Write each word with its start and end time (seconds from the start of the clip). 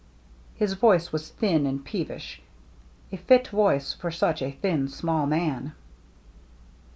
His 0.55 0.73
voice 0.73 1.11
was 1.11 1.29
thin 1.29 1.67
and 1.67 1.85
peevish, 1.85 2.41
a 3.11 3.17
fit 3.17 3.49
voice 3.49 3.93
for 3.93 4.09
such 4.09 4.41
a 4.41 4.49
thin, 4.59 4.87
small 4.87 5.27
man. 5.27 5.73